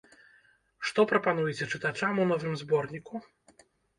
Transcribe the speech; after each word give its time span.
Што 0.91 1.05
прапануеце 1.11 1.67
чытачам 1.77 2.21
у 2.25 2.27
новым 2.33 2.57
зборніку? 2.65 3.23